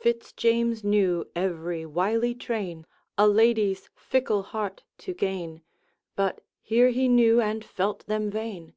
[0.00, 5.62] Fitz James knew every wily train A lady's fickle heart to gain,
[6.16, 8.74] But here he knew and felt them vain.